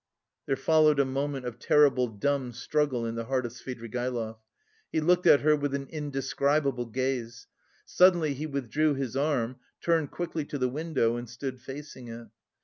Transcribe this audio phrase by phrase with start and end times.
[0.47, 4.37] There followed a moment of terrible, dumb struggle in the heart of Svidrigaïlov.
[4.91, 7.45] He looked at her with an indescribable gaze.
[7.85, 12.29] Suddenly he withdrew his arm, turned quickly to the window and stood facing it.